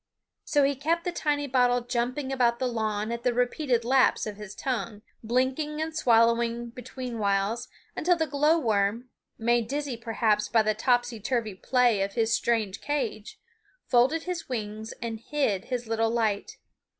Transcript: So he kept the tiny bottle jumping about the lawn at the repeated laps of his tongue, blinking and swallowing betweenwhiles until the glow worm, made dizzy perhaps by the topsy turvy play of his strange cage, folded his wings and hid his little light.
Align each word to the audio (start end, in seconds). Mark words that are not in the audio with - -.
So 0.45 0.63
he 0.63 0.73
kept 0.75 1.03
the 1.03 1.11
tiny 1.11 1.45
bottle 1.45 1.81
jumping 1.81 2.31
about 2.31 2.57
the 2.57 2.65
lawn 2.67 3.11
at 3.11 3.21
the 3.21 3.35
repeated 3.35 3.85
laps 3.85 4.25
of 4.25 4.35
his 4.35 4.55
tongue, 4.55 5.03
blinking 5.23 5.79
and 5.79 5.95
swallowing 5.95 6.71
betweenwhiles 6.71 7.67
until 7.95 8.15
the 8.15 8.25
glow 8.25 8.57
worm, 8.57 9.09
made 9.37 9.67
dizzy 9.67 9.97
perhaps 9.97 10.49
by 10.49 10.63
the 10.63 10.73
topsy 10.73 11.19
turvy 11.19 11.53
play 11.53 12.01
of 12.01 12.13
his 12.13 12.33
strange 12.33 12.81
cage, 12.81 13.39
folded 13.85 14.23
his 14.23 14.49
wings 14.49 14.91
and 15.03 15.19
hid 15.19 15.65
his 15.65 15.85
little 15.85 16.09
light. 16.09 16.57